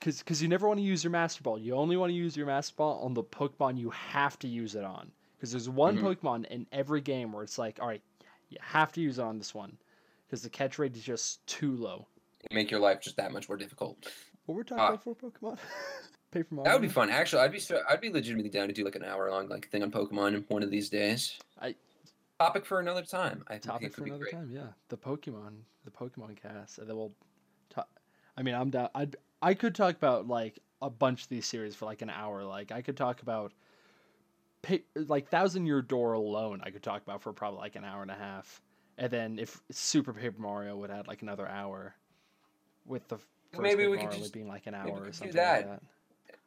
[0.02, 1.58] Because because you never want to use your master ball.
[1.60, 4.76] You only want to use your master ball on the Pokemon you have to use
[4.76, 5.12] it on.
[5.38, 6.02] Because there's one Mhm.
[6.16, 8.02] Pokemon in every game where it's like, all right,
[8.50, 9.78] you have to use it on this one,
[10.26, 12.08] because the catch rate is just too low.
[12.52, 13.98] Make your life just that much more difficult.
[14.46, 14.88] What we're talking Ah.
[14.90, 15.58] about for Pokemon?
[16.32, 16.66] Paper Mario.
[16.70, 17.10] That would be fun.
[17.10, 19.68] Actually, I'd be so, I'd be legitimately down to do like an hour long like
[19.70, 21.38] thing on Pokemon one of these days.
[21.60, 21.76] I-
[22.40, 23.44] topic for another time.
[23.48, 24.34] I Topic for another great.
[24.34, 24.50] time.
[24.50, 27.14] Yeah, the Pokemon, the Pokemon cast, and then we'll.
[27.70, 27.86] ta-
[28.38, 28.90] I mean, I'm down.
[28.96, 29.08] I
[29.42, 32.44] I could talk about like a bunch of these series for like an hour.
[32.44, 33.54] Like I could talk about,
[34.96, 36.62] like Thousand Year Door alone.
[36.64, 38.62] I could talk about for probably like an hour and a half,
[38.98, 41.96] and then if Super Paper Mario would add like another hour,
[42.86, 45.16] with the first Maybe Paper we could Mario just- being like an hour or could
[45.16, 45.68] something like that.
[45.68, 45.82] that.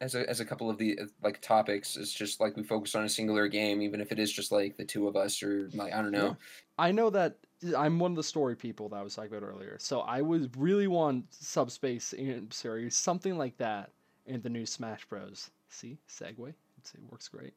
[0.01, 2.95] As a as a couple of the uh, like topics, it's just like we focus
[2.95, 5.69] on a singular game, even if it is just like the two of us or
[5.73, 6.35] like I don't know.
[6.77, 7.37] I know that
[7.77, 9.77] I'm one of the story people that I was talking about earlier.
[9.79, 13.91] So I would really want Subspace Emissary, something like that,
[14.25, 15.51] in the new Smash Bros.
[15.69, 16.53] See, segue.
[16.77, 17.53] It's, it works great.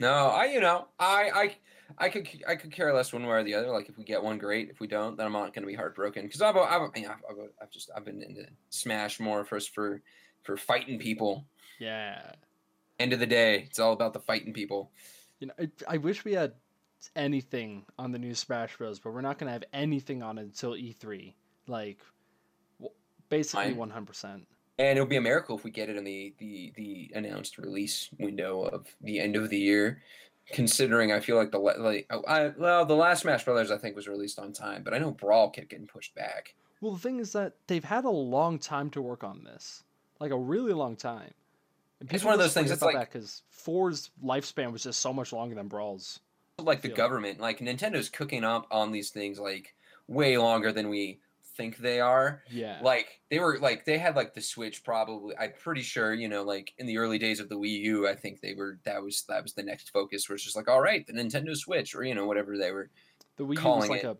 [0.00, 1.56] No, I you know I I
[1.98, 3.70] I could I could care less one way or the other.
[3.70, 4.70] Like if we get one, great.
[4.70, 7.14] If we don't, then I'm not going to be heartbroken because I've I've, you know,
[7.28, 10.00] I've I've just I've been into Smash more first for
[10.42, 11.46] for fighting people.
[11.78, 12.32] Yeah.
[12.98, 14.90] End of the day, it's all about the fighting people.
[15.40, 16.54] You know, I, I wish we had
[17.16, 20.72] anything on the new Smash Bros, but we're not gonna have anything on it until
[20.72, 21.34] E3.
[21.66, 21.98] Like,
[23.28, 24.46] basically one hundred percent.
[24.78, 28.08] And it'll be a miracle if we get it in the the the announced release
[28.18, 30.02] window of the end of the year.
[30.50, 33.96] Considering I feel like the like oh, I well the last Smash Brothers I think
[33.96, 36.54] was released on time, but I know Brawl kept getting pushed back.
[36.80, 39.82] Well, the thing is that they've had a long time to work on this,
[40.20, 41.34] like a really long time.
[42.00, 45.32] And It's one of those things, it's like- because four's lifespan was just so much
[45.32, 46.20] longer than Brawl's.
[46.64, 49.74] Like the government like nintendo's cooking up on these things like
[50.08, 51.20] way longer than we
[51.56, 52.78] think they are Yeah.
[52.82, 56.42] like they were like they had like the switch probably i'm pretty sure you know
[56.44, 59.22] like in the early days of the wii u i think they were that was
[59.28, 62.04] that was the next focus where it's just like all right the nintendo switch or
[62.04, 62.90] you know whatever they were
[63.36, 64.16] the Wii U was like it- a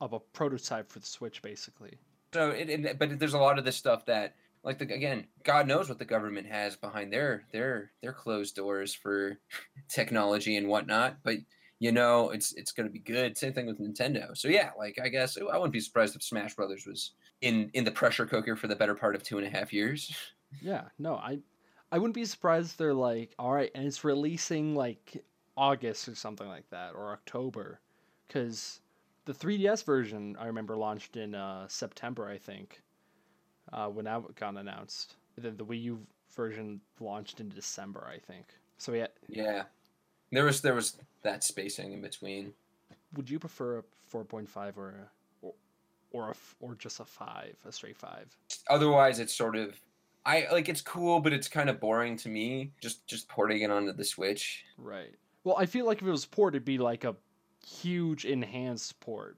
[0.00, 1.98] of a prototype for the Switch, basically.
[2.32, 5.66] so it, it but there's a lot of this stuff that like the, again god
[5.66, 9.38] knows what the government has behind their their their closed doors for
[9.88, 11.36] technology and whatnot but
[11.78, 14.98] you know it's it's going to be good same thing with nintendo so yeah like
[15.02, 18.56] i guess i wouldn't be surprised if smash brothers was in in the pressure cooker
[18.56, 20.14] for the better part of two and a half years
[20.60, 20.84] Yeah.
[20.98, 21.38] No, I
[21.90, 25.24] I wouldn't be surprised if they're like, all right, and it's releasing like
[25.56, 27.80] August or something like that or October,
[28.26, 28.80] because
[29.24, 32.82] the 3DS version I remember launched in uh, September, I think,
[33.72, 35.16] uh, when that got announced.
[35.36, 38.46] Then the Wii U version launched in December, I think.
[38.76, 39.64] So yeah, yeah
[40.30, 42.52] there was there was that spacing in between
[43.14, 45.10] would you prefer a 4.5 or a
[45.42, 45.54] or
[46.10, 48.36] or a f- or just a five, a straight five?
[48.70, 49.80] otherwise it's sort of
[50.24, 53.70] i like it's cool but it's kind of boring to me just just porting it
[53.70, 55.14] onto the switch Right.
[55.44, 57.16] Well, I feel like if it was port, it'd be like a
[57.66, 59.36] huge enhanced port.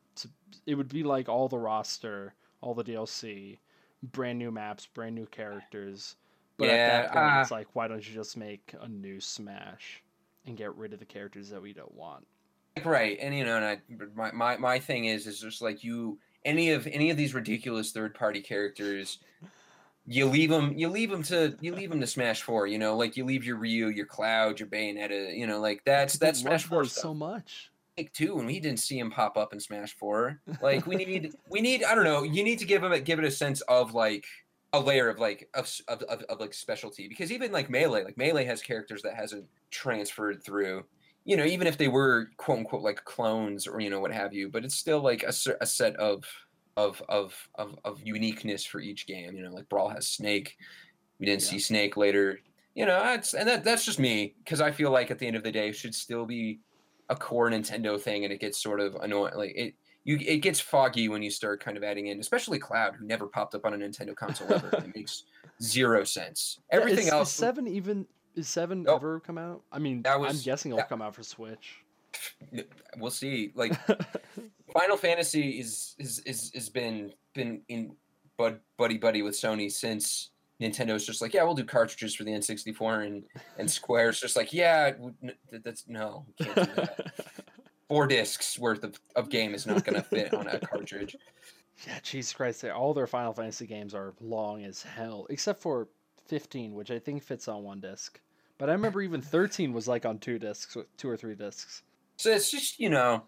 [0.67, 3.59] It would be like all the roster, all the DLC,
[4.03, 6.17] brand new maps, brand new characters.
[6.59, 9.21] But at that Yeah, point, uh, it's like, why don't you just make a new
[9.21, 10.03] Smash
[10.47, 12.27] and get rid of the characters that we don't want?
[12.85, 13.79] right and you know and I,
[14.15, 17.93] my, my my thing is is just like you any of any of these ridiculous
[17.93, 19.19] third party characters
[20.07, 22.97] you leave them you leave them to you leave them to smash 4 you know
[22.97, 26.65] like you leave your ryu your cloud your bayonetta you know like that's that's smash
[26.65, 27.71] love 4 stuff so much.
[27.99, 31.35] Like two and we didn't see him pop up in smash 4 like we need
[31.51, 33.61] we need i don't know you need to give him a, give it a sense
[33.63, 34.25] of like
[34.73, 38.17] a layer of like of, of, of, of like specialty because even like melee like
[38.17, 40.85] melee has characters that hasn't transferred through
[41.25, 44.33] you know even if they were quote unquote like clones or you know what have
[44.33, 46.25] you but it's still like a, a set of
[46.77, 50.57] of of of of uniqueness for each game you know like brawl has snake
[51.19, 52.41] we didn't see snake later
[52.75, 55.37] you know that's and that, that's just me because i feel like at the end
[55.37, 56.61] of the day it should still be
[57.09, 60.61] a core nintendo thing and it gets sort of annoying like it you it gets
[60.61, 63.75] foggy when you start kind of adding in especially cloud who never popped up on
[63.75, 65.25] a nintendo console ever it makes
[65.63, 69.01] zero sense everything is, is else seven even is seven Nope.
[69.01, 69.63] ever come out?
[69.73, 71.79] I mean, That I'm guessing it'll that- come out for Switch.
[72.99, 73.73] we'll see like
[74.73, 77.95] Final Fantasy is is is has been been in
[78.39, 80.31] bud buddy buddy with Sony since
[80.63, 83.25] Nintendo's just like yeah we'll do cartridges for the N64 and
[83.59, 87.13] and Square's just like yeah it would n- th- that's no we can't do that
[87.91, 91.17] four discs worth of, of game is not gonna fit on a cartridge
[91.89, 92.63] Yeah, Jesus Christ!
[92.63, 95.89] they- All their Final Fantasy games are long as hell, except for
[96.29, 98.21] 15, which I think fits on one disc.
[98.59, 101.83] But I remember even 13 was like on two discs, two or three discs.
[102.17, 103.25] so it's just you know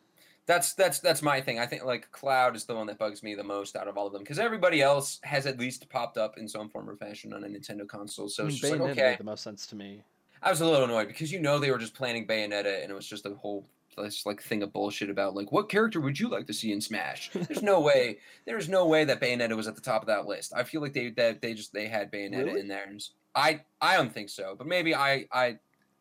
[0.46, 3.34] that's that's that's my thing I think like Cloud is the one that bugs me
[3.34, 6.36] the most out of all of them because everybody else has at least popped up
[6.38, 8.80] in some form or fashion on a Nintendo console so I it's mean, just Bayonetta
[8.82, 10.02] like okay made the most sense to me.
[10.42, 12.94] I was a little annoyed because you know they were just planning Bayonetta and it
[12.94, 13.64] was just a whole
[13.96, 16.80] this like thing of bullshit about like what character would you like to see in
[16.80, 17.30] Smash?
[17.34, 20.52] There's no way there's no way that Bayonetta was at the top of that list.
[20.56, 22.60] I feel like they that they just they had Bayonetta Really?
[22.60, 22.90] in there.
[23.34, 25.58] I I don't think so, but maybe I I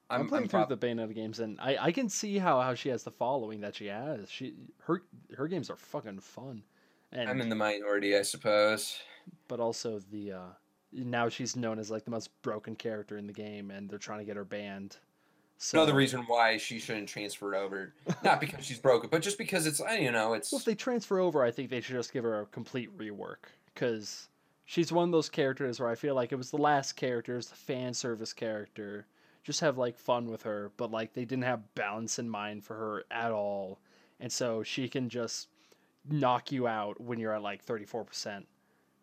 [0.10, 2.74] I'm, I'm, playing I'm through the Bayonetta games, and I, I can see how, how
[2.74, 4.30] she has the following that she has.
[4.30, 5.04] She her
[5.38, 6.64] her games are fucking fun,
[7.14, 9.00] and I'm in the minority, I suppose.
[9.48, 10.40] but also the uh,
[10.92, 14.20] now she's known as like the most broken character in the game, and they're trying
[14.20, 14.98] to get her banned.
[15.64, 17.94] So Another reason why she shouldn't transfer over,
[18.24, 20.74] not because she's broken, but just because it's uh, you know it's Well, if they
[20.74, 24.28] transfer over, I think they should just give her a complete rework because
[24.66, 27.50] she's one of those characters where I feel like it was the last character, it's
[27.50, 29.06] the fan service character.
[29.44, 32.76] Just have like fun with her, but like they didn't have balance in mind for
[32.76, 33.78] her at all,
[34.20, 35.48] and so she can just
[36.10, 38.48] knock you out when you're at like thirty four percent,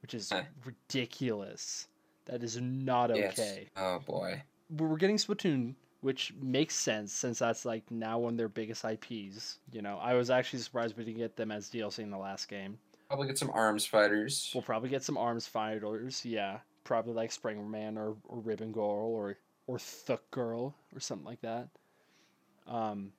[0.02, 0.42] which is Eh.
[0.64, 1.86] ridiculous.
[2.24, 3.68] That is not okay.
[3.76, 4.42] Oh boy.
[4.76, 9.58] We're getting Splatoon which makes sense since that's like now one of their biggest IPs.
[9.72, 12.48] You know, I was actually surprised we didn't get them as DLC in the last
[12.48, 12.78] game.
[13.08, 14.50] Probably get some arms fighters.
[14.54, 16.58] We'll probably get some arms fighters, yeah.
[16.84, 19.36] Probably like Springerman or, or Ribbon Girl or
[19.66, 21.68] or Thuck Girl or something like that.
[22.66, 23.12] Um,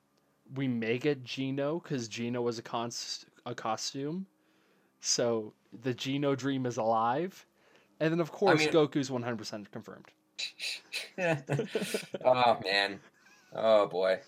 [0.56, 4.26] we may get Geno because Geno was a cons- a costume,
[5.00, 5.54] so
[5.84, 7.46] the Geno dream is alive,
[8.00, 10.08] and then of course mean- Goku's one hundred percent confirmed.
[12.26, 13.00] oh man.
[13.54, 14.20] Oh boy.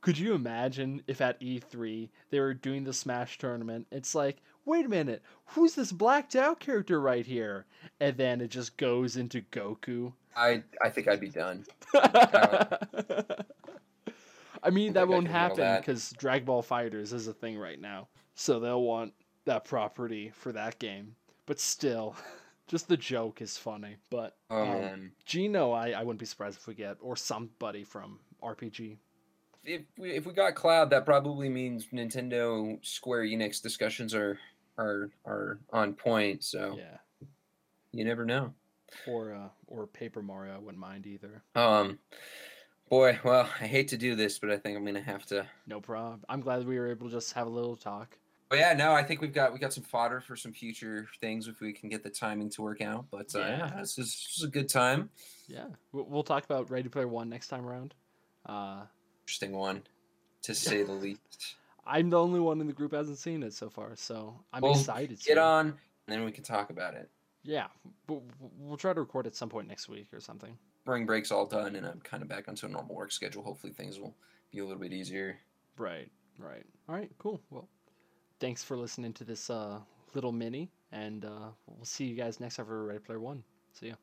[0.00, 3.86] Could you imagine if at E3 they were doing the Smash tournament?
[3.92, 7.66] It's like, wait a minute, who's this blacked out character right here?
[8.00, 10.12] And then it just goes into Goku.
[10.36, 11.64] I I think I'd be done.
[14.64, 18.08] I mean, I that won't happen because Dragon Ball FighterZ is a thing right now.
[18.34, 19.12] So they'll want
[19.44, 21.14] that property for that game.
[21.46, 22.16] But still,
[22.68, 23.96] just the joke is funny.
[24.10, 25.12] But Oh um, man.
[25.26, 28.96] Geno, I, I wouldn't be surprised if we get, or somebody from RPG.
[29.64, 34.38] If we if we got Cloud, that probably means Nintendo Square Enix discussions are
[34.78, 36.42] are are on point.
[36.44, 37.26] So Yeah.
[37.92, 38.54] you never know.
[39.06, 41.42] Or uh, or Paper Mario, I wouldn't mind either.
[41.54, 41.98] Um,
[42.90, 45.46] boy, well, I hate to do this, but I think I'm gonna have to.
[45.66, 46.24] No problem.
[46.28, 48.18] I'm glad we were able to just have a little talk.
[48.52, 51.48] But yeah, no, I think we've got we got some fodder for some future things
[51.48, 53.06] if we can get the timing to work out.
[53.10, 53.80] But uh, yeah, Yeah.
[53.80, 55.08] this is, this is a good time.
[55.48, 57.94] Yeah, we'll, talk about Ready Player One next time around.
[58.44, 58.82] Uh,
[59.24, 59.84] Interesting one,
[60.42, 61.54] to say the least.
[61.86, 64.72] I'm the only one in the group hasn't seen it so far, so I'm Well,
[64.78, 65.18] excited.
[65.24, 65.42] Get to.
[65.42, 65.76] on, and
[66.08, 67.08] then we can talk about it.
[67.44, 67.68] Yeah,
[68.06, 68.22] we'll,
[68.58, 70.58] we'll try to record at some point next week or something.
[70.82, 73.42] Spring break's all done, and I'm kind of back onto a normal work schedule.
[73.42, 74.14] Hopefully, things will
[74.50, 75.38] be a little bit easier.
[75.78, 76.66] Right, right.
[76.86, 77.40] All right, cool.
[77.48, 77.66] Well,
[78.42, 79.78] thanks for listening to this uh,
[80.14, 83.44] little mini, and uh, we'll see you guys next time for Ready Player One.
[83.72, 83.94] See ya.